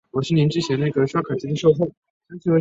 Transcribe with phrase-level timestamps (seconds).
[0.01, 0.01] 一切都像是重新开始